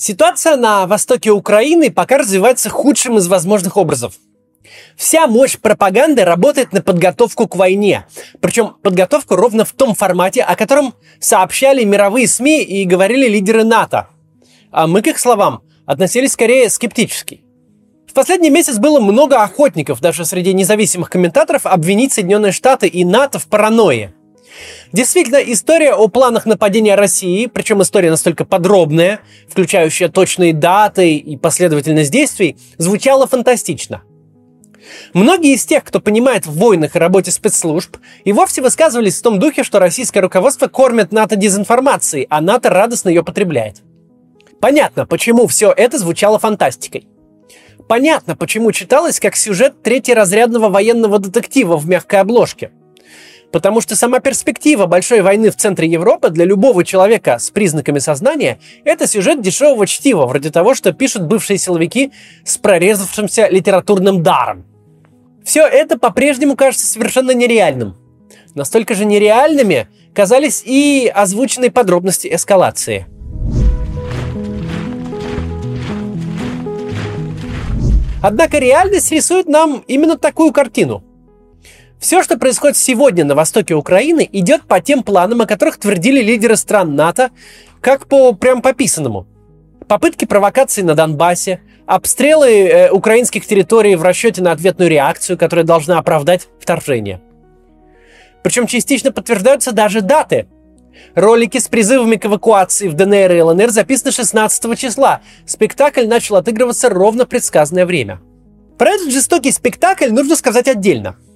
[0.00, 4.14] Ситуация на востоке Украины пока развивается худшим из возможных образов.
[4.96, 8.06] Вся мощь пропаганды работает на подготовку к войне.
[8.40, 14.06] Причем подготовку ровно в том формате, о котором сообщали мировые СМИ и говорили лидеры НАТО.
[14.70, 17.42] А мы, к их словам, относились скорее скептически.
[18.06, 23.40] В последний месяц было много охотников, даже среди независимых комментаторов, обвинить Соединенные Штаты и НАТО
[23.40, 24.14] в паранойи.
[24.92, 32.10] Действительно, история о планах нападения России, причем история настолько подробная, включающая точные даты и последовательность
[32.10, 34.02] действий, звучала фантастично.
[35.12, 39.38] Многие из тех, кто понимает в войнах и работе спецслужб, и вовсе высказывались в том
[39.38, 43.82] духе, что российское руководство кормит НАТО дезинформацией, а НАТО радостно ее потребляет.
[44.60, 47.06] Понятно, почему все это звучало фантастикой.
[47.86, 52.70] Понятно, почему читалось как сюжет третьеразрядного военного детектива в мягкой обложке–
[53.52, 58.58] Потому что сама перспектива большой войны в центре Европы для любого человека с признаками сознания–
[58.84, 62.12] это сюжет дешевого чтива, вроде того, что пишут бывшие силовики
[62.44, 64.66] с прорезавшимся литературным даром.
[65.44, 67.96] Все это по-прежнему кажется совершенно нереальным.
[68.54, 73.06] Настолько же нереальными казались и озвученные подробности эскалации.
[78.20, 81.02] Однако реальность рисует нам именно такую картину–
[81.98, 86.56] все, что происходит сегодня на востоке Украины, идет по тем планам, о которых твердили лидеры
[86.56, 87.30] стран НАТО,
[87.80, 89.26] как по прям пописанному.
[89.88, 95.98] Попытки провокации на Донбассе, обстрелы э, украинских территорий в расчете на ответную реакцию, которая должна
[95.98, 97.20] оправдать вторжение.
[98.44, 100.46] Причем частично подтверждаются даже даты.
[101.14, 105.22] Ролики с призывами к эвакуации в ДНР и ЛНР записаны 16 числа.
[105.46, 108.20] Спектакль начал отыгрываться ровно в предсказанное время.
[108.76, 111.16] Про этот жестокий спектакль нужно сказать отдельно–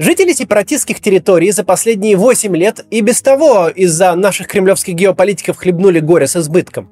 [0.00, 6.00] Жители сепаратистских территорий за последние 8 лет и без того из-за наших кремлевских геополитиков хлебнули
[6.00, 6.90] горе с избытком.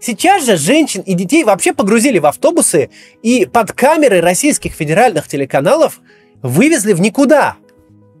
[0.00, 2.90] Сейчас же женщин и детей вообще погрузили в автобусы
[3.24, 6.00] и под камеры российских федеральных телеканалов
[6.40, 7.56] вывезли в никуда.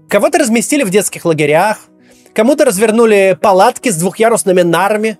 [0.08, 1.78] Кого-то разместили в детских лагерях,
[2.34, 5.16] кому-то развернули палатки с двухъярусными нарами,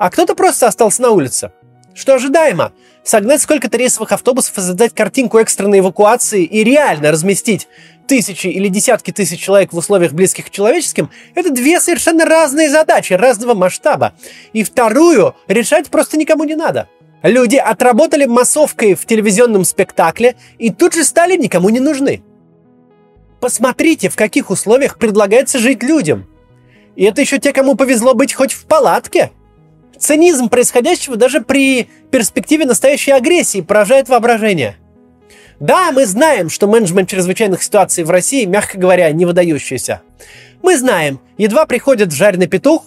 [0.00, 1.52] а кто-то просто остался на улице.
[1.94, 2.72] Что ожидаемо,
[3.04, 7.68] согнать сколько-то рейсовых автобусов и задать картинку экстренной эвакуации и реально разместить
[8.12, 13.14] тысячи или десятки тысяч человек в условиях близких к человеческим, это две совершенно разные задачи
[13.14, 14.12] разного масштаба.
[14.52, 16.90] И вторую решать просто никому не надо.
[17.22, 22.22] Люди отработали массовкой в телевизионном спектакле и тут же стали никому не нужны.
[23.40, 26.26] Посмотрите, в каких условиях предлагается жить людям.
[26.96, 29.32] И это еще те, кому повезло быть хоть в палатке.
[29.98, 34.76] Цинизм происходящего даже при перспективе настоящей агрессии поражает воображение.
[35.62, 40.02] Да, мы знаем, что менеджмент чрезвычайных ситуаций в России, мягко говоря, не выдающийся.
[40.60, 42.84] Мы знаем, едва приходит жареный петух,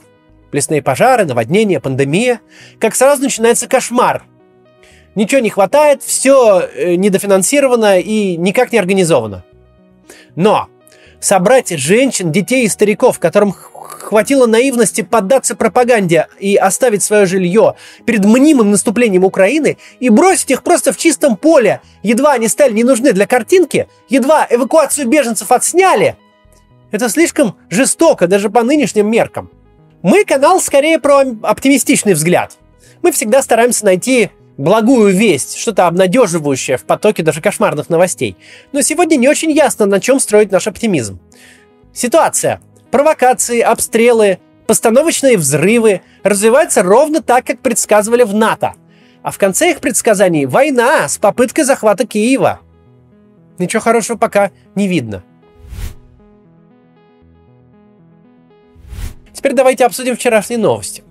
[0.52, 2.41] лесные пожары, наводнения, пандемия,
[2.78, 4.25] как сразу начинается кошмар.
[5.16, 9.46] Ничего не хватает, все э, недофинансировано и никак не организовано.
[10.36, 10.68] Но
[11.20, 18.26] собрать женщин, детей и стариков, которым хватило наивности поддаться пропаганде и оставить свое жилье перед
[18.26, 23.14] мнимым наступлением Украины и бросить их просто в чистом поле, едва они стали не нужны
[23.14, 26.18] для картинки, едва эвакуацию беженцев отсняли.
[26.92, 29.50] Это слишком жестоко даже по нынешним меркам.
[30.02, 32.54] Мы канал скорее про оптимистичный взгляд.
[33.02, 38.38] Мы всегда стараемся найти благую весть, что-то обнадеживающее в потоке даже кошмарных новостей.
[38.72, 41.20] Но сегодня не очень ясно, на чем строить наш оптимизм.
[41.94, 42.62] Ситуация
[42.92, 48.76] провокации, обстрелы, постановочные взрывы развиваются ровно так, как предсказывали в НАТО.
[49.22, 52.62] А в конце их предсказаний война с попыткой захвата Киева.
[53.58, 55.24] Ничего хорошего пока не видно.
[59.34, 61.04] Теперь давайте обсудим вчерашние новости.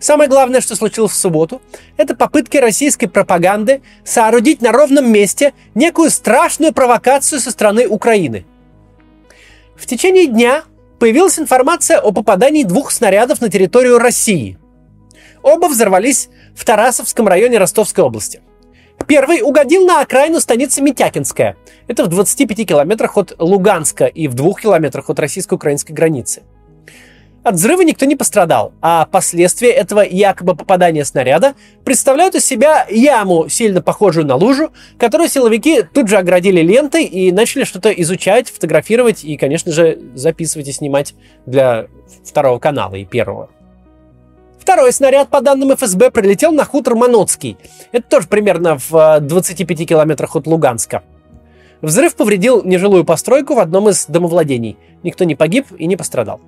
[0.00, 1.60] Самое главное, что случилось в субботу,
[1.96, 8.46] это попытки российской пропаганды соорудить на ровном месте некую страшную провокацию со стороны Украины.
[9.76, 10.62] В течение дня
[10.98, 14.58] появилась информация о попадании двух снарядов на территорию России.
[15.42, 18.40] Оба взорвались в Тарасовском районе Ростовской области.
[19.06, 21.56] Первый угодил на окраину станицы Митякинская.
[21.86, 26.42] Это в 25 километрах от Луганска и в двух километрах от российско-украинской границы.
[27.48, 33.48] От взрыва никто не пострадал, а последствия этого якобы попадания снаряда представляют из себя яму,
[33.48, 39.24] сильно похожую на лужу, которую силовики тут же оградили лентой и начали что-то изучать, фотографировать
[39.24, 41.14] и, конечно же, записывать и снимать
[41.46, 41.86] для
[42.22, 43.48] второго канала и первого.
[44.60, 47.56] Второй снаряд, по данным ФСБ, прилетел на хутор Маноцкий.
[47.92, 51.02] Это тоже примерно в 25 э, километрах от Луганска.
[51.80, 54.76] Взрыв повредил нежилую постройку в одном из домовладений.
[55.02, 56.42] Никто не погиб и не пострадал.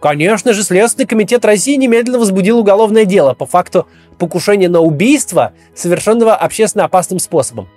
[0.00, 6.34] Конечно же, Следственный комитет России немедленно возбудил уголовное дело по факту покушения на убийство, совершенного
[6.34, 7.68] общественно опасным способом.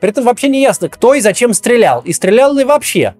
[0.00, 3.14] При этом вообще не ясно, кто и зачем стрелял, и стрелял ли вообще.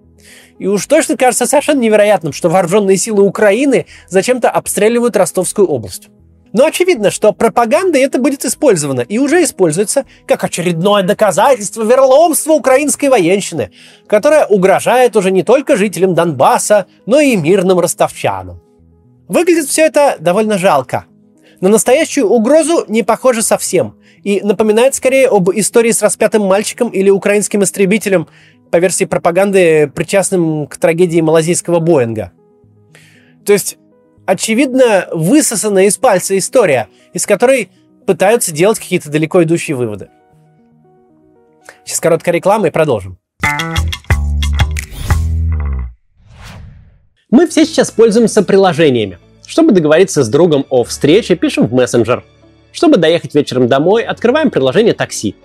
[0.57, 6.09] И уж точно кажется совершенно невероятным, что вооруженные силы Украины зачем-то обстреливают Ростовскую область.
[6.51, 13.07] Но очевидно, что пропаганда это будет использовано и уже используется как очередное доказательство верломства украинской
[13.07, 13.71] военщины,
[14.07, 18.61] которая угрожает уже не только жителям Донбасса, но и мирным ростовчанам.
[19.27, 21.05] Выглядит все это довольно жалко.
[21.61, 27.09] На настоящую угрозу не похоже совсем и напоминает скорее об истории с распятым мальчиком или
[27.09, 28.27] украинским истребителем,
[28.71, 32.31] по версии пропаганды, причастным к трагедии малазийского Боинга.
[33.45, 33.77] То есть
[34.29, 37.69] очевидно, высосанная из пальца история, из которой
[38.05, 40.09] пытаются делать какие-то далеко идущие выводы.
[41.83, 43.17] Сейчас короткая реклама и продолжим.
[47.31, 49.17] Мы все сейчас пользуемся приложениями.
[49.47, 52.23] Чтобы договориться с другом о встрече, пишем в мессенджер.
[52.71, 55.35] Чтобы доехать вечером домой, открываем приложение такси.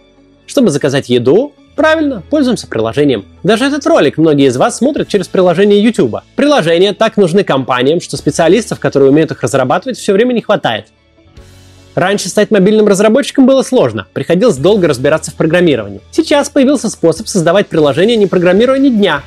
[0.46, 3.24] Чтобы заказать еду, Правильно, пользуемся приложением.
[3.42, 6.18] Даже этот ролик многие из вас смотрят через приложение YouTube.
[6.36, 10.86] Приложения так нужны компаниям, что специалистов, которые умеют их разрабатывать, все время не хватает.
[11.96, 16.00] Раньше стать мобильным разработчиком было сложно, приходилось долго разбираться в программировании.
[16.10, 19.22] Сейчас появился способ создавать приложения, не программируя ни дня.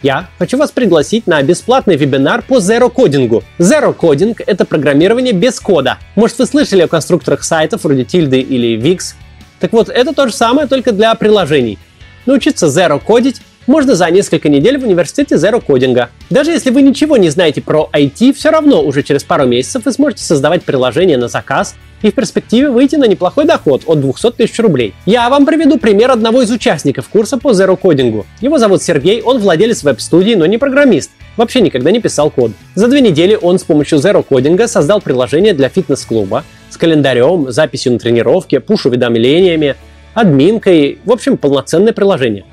[0.00, 3.42] Я хочу вас пригласить на бесплатный вебинар по Zero Coding.
[3.58, 5.98] Zero Coding— это программирование без кода.
[6.14, 9.14] Может, вы слышали о конструкторах сайтов вроде Tilde или Wix,
[9.60, 11.78] так вот, это то же самое, только для приложений.
[12.26, 16.08] Научиться Zero кодить можно за несколько недель в университете Zero кодинга.
[16.30, 19.92] Даже если вы ничего не знаете про IT, все равно уже через пару месяцев вы
[19.92, 24.58] сможете создавать приложение на заказ и в перспективе выйти на неплохой доход от 200 тысяч
[24.58, 24.94] рублей.
[25.04, 28.24] Я вам приведу пример одного из участников курса по Zero кодингу.
[28.40, 31.10] Его зовут Сергей, он владелец веб-студии, но не программист.
[31.36, 32.52] Вообще никогда не писал код.
[32.74, 37.92] За две недели он с помощью Zero кодинга создал приложение для фитнес-клуба, с календарем, записью
[37.92, 39.76] на тренировке, пуш-уведомлениями,
[40.14, 42.44] админкой, в общем, полноценное приложение.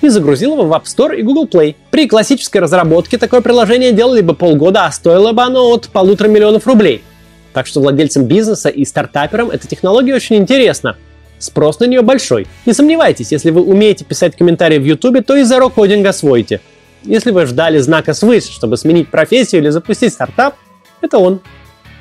[0.00, 1.76] И загрузил его в App Store и Google Play.
[1.90, 6.66] При классической разработке такое приложение делали бы полгода, а стоило бы оно от полутора миллионов
[6.66, 7.02] рублей.
[7.52, 10.96] Так что владельцам бизнеса и стартаперам эта технология очень интересна.
[11.38, 12.46] Спрос на нее большой.
[12.66, 16.60] Не сомневайтесь, если вы умеете писать комментарии в YouTube, то и Zero Coding освоите.
[17.04, 20.54] Если вы ждали знака свыше, чтобы сменить профессию или запустить стартап,
[21.00, 21.40] это он.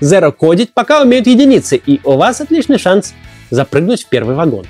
[0.01, 3.13] Zero кодить пока умеют единицы, и у вас отличный шанс
[3.51, 4.65] запрыгнуть в первый вагон.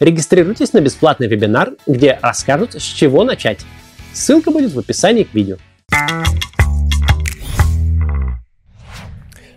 [0.00, 3.60] Регистрируйтесь на бесплатный вебинар, где расскажут, с чего начать.
[4.14, 5.56] Ссылка будет в описании к видео.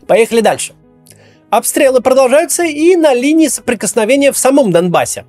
[0.05, 0.73] Поехали дальше.
[1.49, 5.25] Обстрелы продолжаются и на линии соприкосновения в самом Донбассе.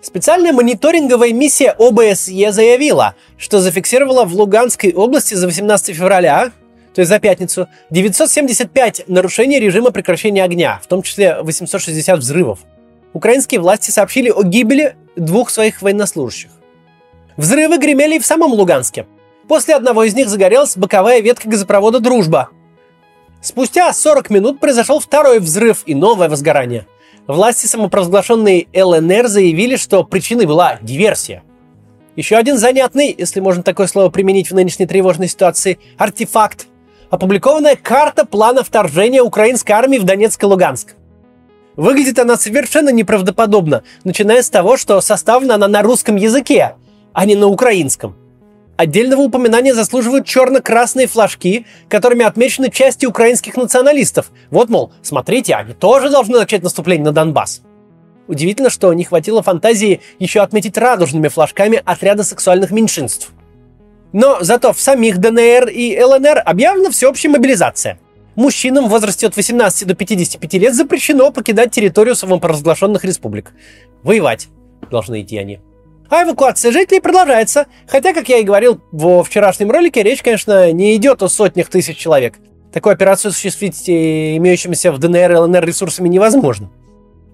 [0.00, 6.52] Специальная мониторинговая миссия ОБСЕ заявила, что зафиксировала в Луганской области за 18 февраля
[6.94, 12.60] то есть за пятницу, 975 нарушений режима прекращения огня, в том числе 860 взрывов.
[13.12, 16.50] Украинские власти сообщили о гибели двух своих военнослужащих.
[17.36, 19.06] Взрывы гремели и в самом Луганске.
[19.48, 22.50] После одного из них загорелась боковая ветка газопровода «Дружба».
[23.40, 26.86] Спустя 40 минут произошел второй взрыв и новое возгорание.
[27.26, 31.42] Власти самопровозглашенной ЛНР заявили, что причиной была диверсия.
[32.14, 36.66] Еще один занятный, если можно такое слово применить в нынешней тревожной ситуации, артефакт
[37.12, 40.94] опубликованная карта плана вторжения украинской армии в Донецк и Луганск.
[41.76, 46.74] Выглядит она совершенно неправдоподобно, начиная с того, что составлена она на русском языке,
[47.12, 48.16] а не на украинском.
[48.78, 54.32] Отдельного упоминания заслуживают черно-красные флажки, которыми отмечены части украинских националистов.
[54.50, 57.60] Вот, мол, смотрите, они тоже должны начать наступление на Донбасс.
[58.26, 63.32] Удивительно, что не хватило фантазии еще отметить радужными флажками отряда сексуальных меньшинств–
[64.12, 67.98] но зато в самих ДНР и ЛНР объявлена всеобщая мобилизация.
[68.34, 73.52] Мужчинам в возрасте от 18 до 55 лет запрещено покидать территорию самопровозглашенных республик.
[74.02, 74.48] Воевать
[74.90, 75.60] должны идти они.
[76.08, 80.96] А эвакуация жителей продолжается, хотя, как я и говорил во вчерашнем ролике, речь, конечно, не
[80.96, 82.34] идет о сотнях тысяч человек.
[82.72, 86.70] Такую операцию осуществить э, имеющимися в ДНР и ЛНР ресурсами невозможно.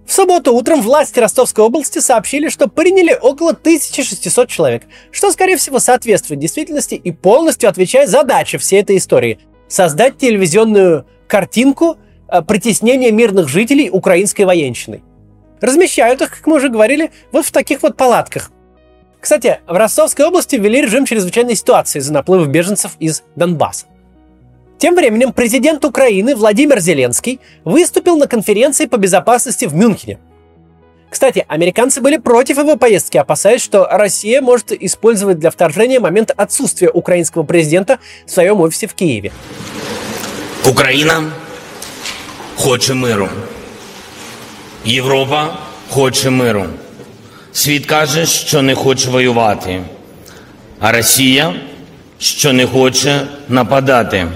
[0.08, 5.80] В субботу утром власти Ростовской области сообщили, что приняли около 1600 человек, что, скорее всего,
[5.80, 9.38] соответствует действительности и полностью отвечает задаче всей этой истории–
[9.68, 15.02] создать телевизионную картинку э, притеснения мирных жителей украинской военщиной.
[15.60, 18.50] Размещают их, как мы уже говорили, вот в таких вот палатках.
[19.20, 23.84] Кстати, в Ростовской области ввели режим чрезвычайной ситуации из-за наплыва беженцев из Донбасса.
[24.77, 30.19] Тем временем президент Украины Владимир Зеленский выступил на конференции по безопасности в Мюнхене.
[31.09, 36.89] Кстати, американцы были против его поездки, опасаясь, что Россия может использовать для вторжения момент отсутствия
[36.89, 39.31] украинского президента в своем офисе в Киеве.
[40.69, 41.31] Україна
[42.55, 43.29] хоче миру.
[44.85, 45.57] Європа
[45.89, 46.65] хоче миру.
[47.53, 49.81] Світ каже, що не хоче воювати,
[50.79, 51.53] а Росія,
[52.19, 54.27] що не хоче нападати.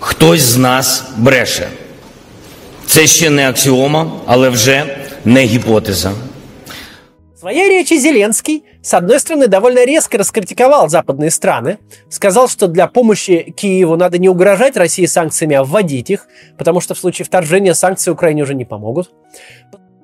[0.00, 1.68] Хтось з нас бреше.
[2.86, 6.12] Це ще не аксіома, але вже не гипотеза.
[7.34, 11.78] В своей речи Зеленский, с одной стороны, довольно резко раскритиковал западные страны,
[12.10, 16.26] сказал, что для помощи Киеву надо не угрожать России санкциями, а вводить их,
[16.58, 19.10] потому что в случае вторжения санкции Украине уже не помогут.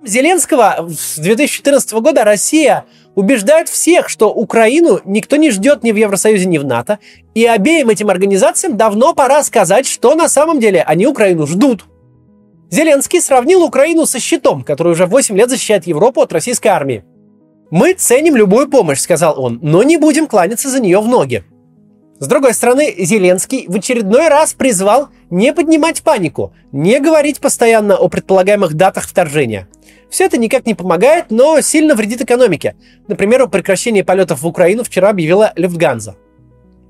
[0.06, 2.84] Зеленского с 2014 года Россия
[3.16, 7.00] убеждает всех, что Украину никто не ждет ни в Евросоюзе, ни в НАТО,
[7.34, 11.86] и обеим этим организациям давно пора сказать, что на самом деле они Украину ждут.
[12.70, 17.04] Зеленский сравнил Украину со щитом, который уже 8 лет защищает Европу от российской армии.
[17.70, 21.44] «Мы ценим любую помощь»,— сказал он,— «но не будем кланяться за нее в ноги».
[22.18, 28.08] С другой стороны, Зеленский в очередной раз призвал не поднимать панику, не говорить постоянно о
[28.08, 29.68] предполагаемых датах вторжения.
[30.10, 32.76] Все это никак не помогает, но сильно вредит экономике.
[33.08, 36.16] Например, о прекращении полетов в Украину вчера объявила Люфтганза.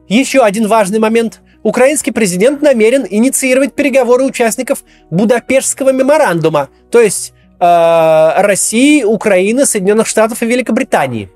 [0.08, 1.40] Еще один важный момент.
[1.62, 10.42] Украинский президент намерен инициировать переговоры участников Будапештского меморандума, то есть э, России, Украины, Соединенных Штатов
[10.42, 11.28] и Великобритании.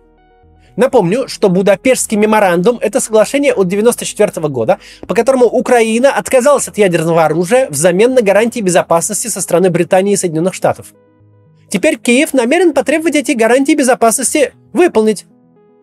[0.77, 7.25] Напомню, что Будапештский меморандум– это соглашение от 1994 года, по которому Украина отказалась от ядерного
[7.25, 10.95] оружия взамен на гарантии безопасности со стороны Британии и Соединенных Штатов.
[11.71, 15.27] Теперь Киев намерен потребовать эти гарантии безопасности выполнить.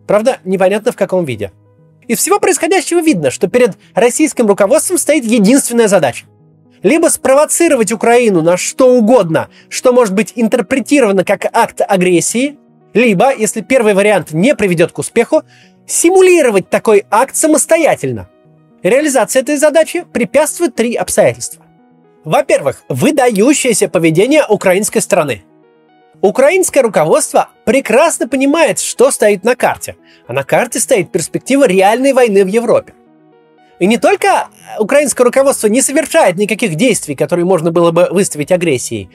[0.05, 1.51] Правда, непонятно в каком виде.
[2.07, 6.25] Из всего происходящего видно, что перед российским руководством стоит единственная задача.
[6.83, 12.57] Либо спровоцировать Украину на что угодно, что может быть интерпретировано как акт агрессии,
[12.93, 15.43] либо, если первый вариант не приведет к успеху,
[15.85, 18.29] симулировать такой акт самостоятельно.
[18.83, 21.65] Реализация этой задачи препятствует три обстоятельства.
[22.23, 25.43] Во-первых, выдающееся поведение украинской стороны–
[26.21, 29.95] Украинское руководство прекрасно понимает, что стоит на карте.
[30.27, 32.93] А на карте стоит перспектива реальной войны в Европе.
[33.79, 34.47] И не только
[34.79, 39.09] украинское руководство не совершает никаких действий, которые можно было бы выставить агрессией,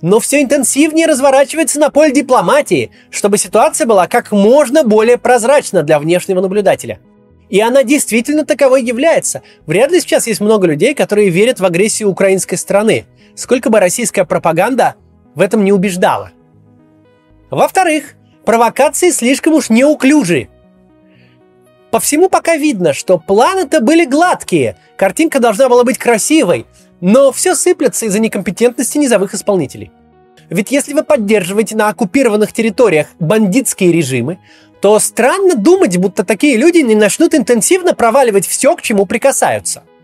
[0.00, 5.98] но все интенсивнее разворачивается на поле дипломатии, чтобы ситуация была как можно более прозрачна для
[5.98, 7.00] внешнего наблюдателя.
[7.50, 9.42] И она действительно таковой является.
[9.66, 14.24] Вряд ли сейчас есть много людей, которые верят в агрессию украинской страны, сколько бы российская
[14.24, 14.96] пропаганда
[15.34, 16.32] в этом не убеждала.
[17.50, 20.48] Во-вторых, провокации слишком уж неуклюжие.
[21.90, 26.66] По всему пока видно, что планы-то были гладкие, картинка должна была быть красивой,
[27.00, 29.90] но все сыплется из-за некомпетентности низовых исполнителей.
[30.50, 34.38] Ведь если вы поддерживаете на оккупированных территориях бандитские режимы,
[34.80, 39.82] то странно думать, будто такие люди не начнут интенсивно проваливать все, к чему прикасаются–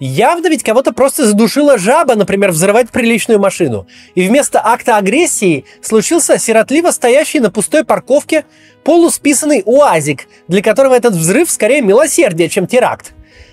[0.00, 3.86] Явно ведь кого-то просто задушила жаба, например, взрывать приличную машину.
[4.14, 8.46] И вместо акта агрессии случился сиротливо стоящий на пустой парковке
[8.82, 13.12] полусписанный УАЗик, для которого этот взрыв скорее милосердие, чем теракт.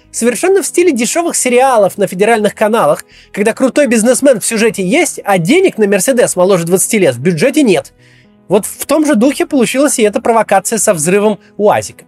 [0.09, 5.37] Совершенно в стиле дешевых сериалов на федеральных каналах, когда крутой бизнесмен в сюжете есть, а
[5.37, 7.91] денег на Мерседес моложе 20 лет в бюджете нет.
[8.47, 12.05] Вот в том же духе получилась и эта провокация со взрывом УАЗика.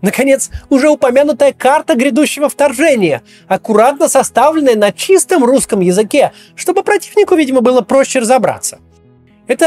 [0.00, 7.60] Наконец, уже упомянутая карта грядущего вторжения, аккуратно составленная на чистом русском языке, чтобы противнику, видимо,
[7.60, 8.78] было проще разобраться.
[9.48, 9.64] Это,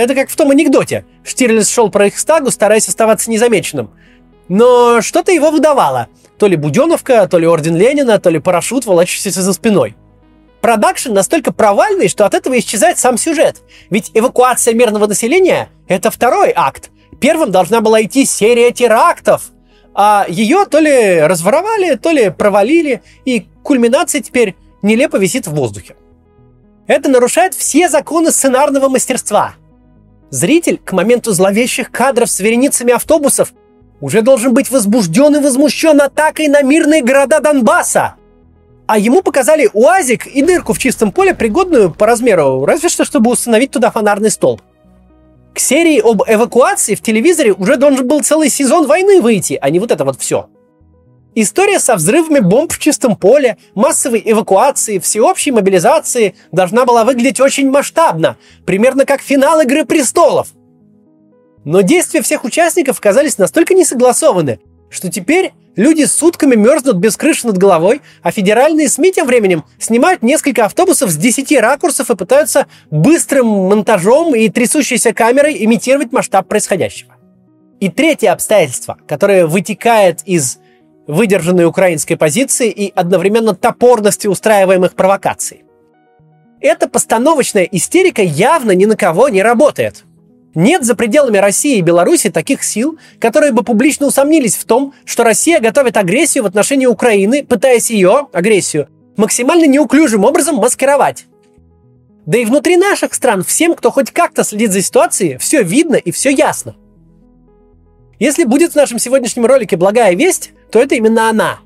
[0.00, 1.04] это как в том анекдоте.
[1.22, 3.90] Штирлиц шел по Рейхстагу, стараясь оставаться незамеченным.
[4.48, 6.08] Но что-то его выдавало.
[6.38, 9.96] То ли Буденовка, то ли Орден Ленина, то ли парашют, волочащийся за спиной.
[10.62, 13.62] Продакшн настолько провальный, что от этого исчезает сам сюжет.
[13.90, 16.91] Ведь эвакуация мирного населения– это второй акт.
[17.22, 19.52] Первым должна была идти серия терактов,
[19.94, 25.94] а ее то ли разворовали, то ли провалили, и кульминация теперь нелепо висит в воздухе.
[26.88, 29.54] Это нарушает все законы сценарного мастерства.
[30.30, 33.52] Зритель к моменту зловещих кадров с вереницами автобусов
[34.00, 38.16] уже должен быть возбужден и возмущен атакой на мирные города Донбасса.
[38.88, 43.30] А ему показали УАЗик и дырку в чистом поле, пригодную по размеру, разве что чтобы
[43.30, 44.60] установить туда фонарный столб.
[45.54, 49.80] К серии об эвакуации в телевизоре уже должен был целый сезон войны выйти, а не
[49.80, 50.48] вот это вот все.
[51.34, 57.70] История со взрывами бомб в чистом поле, массовой эвакуации, всеобщей мобилизации должна была выглядеть очень
[57.70, 60.48] масштабно, примерно как финал «Игры престолов».
[61.64, 64.60] Но действия всех участников казались настолько несогласованы,
[64.92, 70.22] что теперь люди сутками мерзнут без крыши над головой, а федеральные СМИ тем временем снимают
[70.22, 77.14] несколько автобусов с 10 ракурсов и пытаются быстрым монтажом и трясущейся камерой имитировать масштаб происходящего.
[77.80, 80.58] И третье обстоятельство, которое вытекает из
[81.08, 85.64] выдержанной украинской позиции и одновременно топорности устраиваемых провокаций.
[86.60, 90.04] Эта постановочная истерика явно ни на кого не работает–
[90.54, 95.24] нет за пределами России и Беларуси таких сил, которые бы публично усомнились в том, что
[95.24, 101.26] Россия готовит агрессию в отношении Украины, пытаясь ее, агрессию, максимально неуклюжим образом маскировать.
[102.26, 106.12] Да и внутри наших стран всем, кто хоть как-то следит за ситуацией, все видно и
[106.12, 106.76] все ясно.
[108.18, 111.58] Если будет в нашем сегодняшнем ролике благая весть, то это именно она.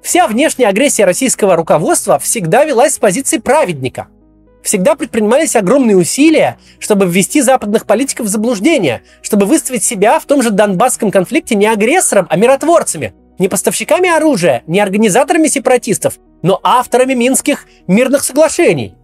[0.00, 4.08] Вся внешняя агрессия российского руководства всегда велась с позиции праведника–
[4.62, 10.42] Всегда предпринимались огромные усилия, чтобы ввести западных политиков в заблуждение, чтобы выставить себя в том
[10.42, 17.14] же Донбасском конфликте не агрессором, а миротворцами, не поставщиками оружия, не организаторами сепаратистов, но авторами
[17.14, 18.94] минских мирных соглашений.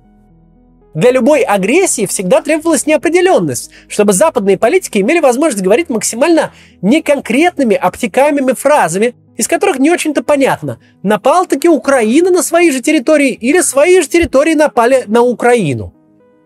[0.95, 8.53] Для любой агрессии всегда требовалась неопределенность, чтобы западные политики имели возможность говорить максимально неконкретными, обтекаемыми
[8.53, 14.01] фразами, из которых не очень-то понятно, напал таки Украина на свои же территории или свои
[14.01, 15.93] же территории напали на Украину.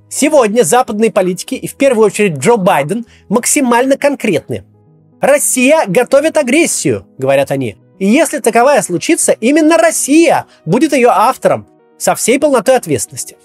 [0.08, 4.64] Сегодня западные политики, и в первую очередь Джо Байден, максимально конкретны.
[5.20, 7.76] Россия готовит агрессию, говорят они.
[7.98, 11.66] И если таковая случится, именно Россия будет ее автором
[11.98, 13.36] со всей полнотой ответственности.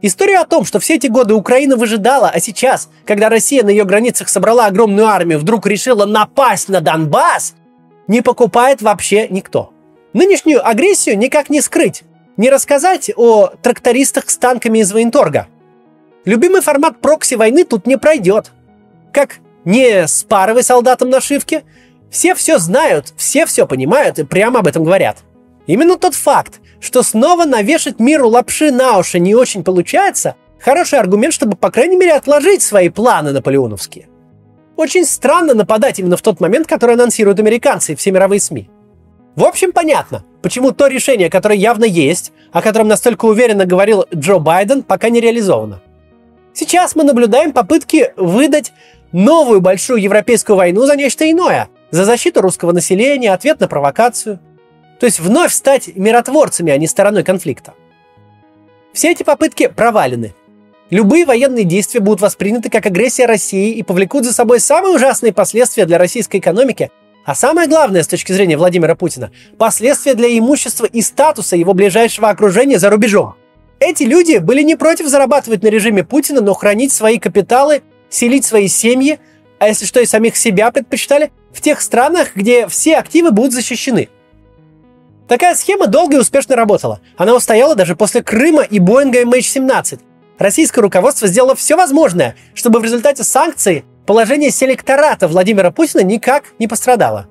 [0.00, 3.84] История о том, что все эти годы Украина выжидала, а сейчас, когда Россия на ее
[3.84, 7.54] границах собрала огромную армию, вдруг решила напасть на Донбасс,
[8.06, 9.72] не покупает вообще никто.
[10.12, 12.02] Нынешнюю агрессию никак не скрыть,
[12.36, 15.48] не рассказать о трактористах с танками из военторга.
[16.24, 18.52] Любимый формат прокси войны тут не пройдет.
[19.12, 21.64] Как не с паровой солдатом нашивки,
[22.10, 25.18] все все знают, все все понимают и прямо об этом говорят.
[25.66, 31.34] Именно тот факт, что снова навешать миру лапши на уши не очень получается, хороший аргумент,
[31.34, 34.08] чтобы, по крайней мере, отложить свои планы наполеоновские.
[34.76, 38.68] Очень странно нападать именно в тот момент, который анонсируют американцы и все мировые СМИ.
[39.36, 44.38] В общем, понятно, почему то решение, которое явно есть, о котором настолько уверенно говорил Джо
[44.38, 45.80] Байден, пока не реализовано.
[46.52, 48.72] Сейчас мы наблюдаем попытки выдать
[49.12, 54.38] новую большую европейскую войну за нечто иное, за защиту русского населения, ответ на провокацию.
[55.00, 57.74] То есть вновь стать миротворцами, а не стороной конфликта.
[58.92, 60.34] Все эти попытки провалены–
[60.90, 65.86] Любые военные действия будут восприняты как агрессия России и повлекут за собой самые ужасные последствия
[65.86, 66.90] для российской экономики,
[67.24, 72.28] а самое главное с точки зрения Владимира Путина– последствия для имущества и статуса его ближайшего
[72.28, 73.34] окружения за рубежом.
[73.80, 78.68] Эти люди были не против зарабатывать на режиме Путина, но хранить свои капиталы, селить свои
[78.68, 79.18] семьи,
[79.58, 84.10] а если что и самих себя предпочитали, в тех странах, где все активы будут защищены.
[85.28, 87.00] Такая схема долго и успешно работала.
[87.16, 90.00] Она устояла даже после Крыма и Боинга MH17–
[90.38, 96.66] Российское руководство сделало все возможное, чтобы в результате санкций положение селектората Владимира Путина никак не
[96.66, 97.28] пострадало.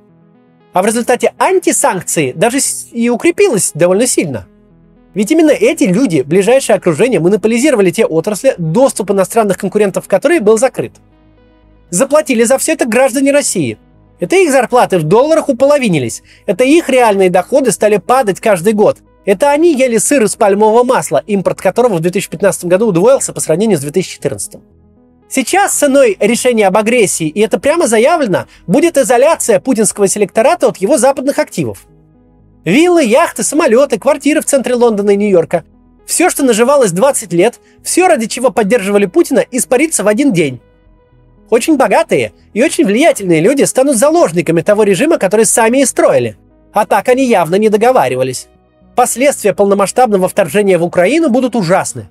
[0.72, 2.60] А в результате антисанкции даже
[2.92, 4.48] и укрепилось довольно сильно.
[5.14, 10.58] Ведь именно эти люди, ближайшее окружение, монополизировали те отрасли, доступ иностранных конкурентов в которые был
[10.58, 10.94] закрыт.
[11.92, 13.78] Заплатили за все это граждане России.
[14.20, 16.24] Это их зарплаты в долларах уполовинились.
[16.48, 21.24] Это их реальные доходы стали падать каждый год– это они ели сыр из пальмового масла,
[21.26, 24.56] импорт которого в 2015 году удвоился по сравнению с 2014.
[25.30, 30.98] Сейчас ценой решения об агрессии, и это прямо заявлено, будет изоляция путинского селектората от его
[30.98, 31.86] западных активов.
[32.66, 35.64] Виллы, яхты, самолеты, квартиры в центре Лондона и Нью-Йорка.
[36.06, 40.62] Все, что наживалось 20 лет, все, ради чего поддерживали Путина, испарится в один день.
[41.50, 46.38] Очень богатые и очень влиятельные люди станут заложниками того режима, который сами и строили.
[46.74, 48.48] А так они явно не договаривались.
[48.96, 52.10] Последствия полномасштабного вторжения в Украину будут ужасны.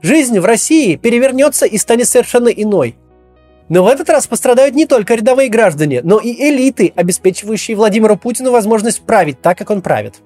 [0.00, 2.96] Жизнь в России перевернется и станет совершенно иной.
[3.68, 8.52] Но в этот раз пострадают не только рядовые граждане, но и элиты, обеспечивающие Владимиру Путину
[8.52, 10.16] возможность править так, как он правит.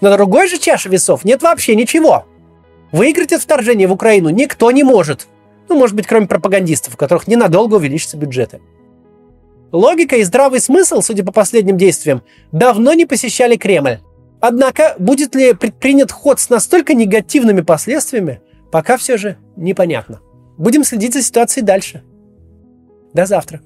[0.00, 2.26] На другой же чаше весов нет вообще ничего.
[2.92, 5.26] Выиграть это вторжение в Украину никто не может.
[5.68, 8.60] Ну, может быть, кроме пропагандистов, у которых ненадолго увеличатся бюджеты.
[9.72, 13.98] Логика и здравый смысл, судя по последним действиям, давно не посещали Кремль.
[14.48, 20.20] Однако, будет ли предпринят ход с настолько негативными последствиями, пока все же непонятно.
[20.56, 22.04] Будем следить за ситуацией дальше.
[23.12, 23.60] До завтра.